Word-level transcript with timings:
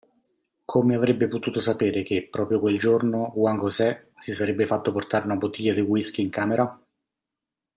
Come 0.65 0.95
avrebbe 0.95 1.27
potuto 1.27 1.59
sapere 1.59 2.01
che 2.01 2.27
proprio 2.27 2.59
quel 2.59 2.79
giorno 2.79 3.31
Juan 3.35 3.59
José 3.59 4.09
si 4.17 4.31
sarebbe 4.31 4.65
fatto 4.65 4.91
portare 4.91 5.25
una 5.25 5.35
bottiglia 5.35 5.73
di 5.75 5.81
whisky 5.81 6.23
in 6.23 6.31
camera? 6.31 6.81